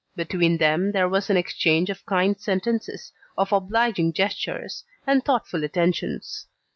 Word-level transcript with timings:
Between 0.15 0.57
them 0.57 0.93
there 0.93 1.07
was 1.07 1.29
an 1.29 1.37
exchange 1.37 1.91
of 1.91 2.03
kind 2.07 2.35
sentences, 2.39 3.11
of 3.37 3.51
obliging 3.53 4.13
gestures, 4.13 4.83
and 5.05 5.23
thoughtful 5.23 5.63
attentions. 5.63 6.47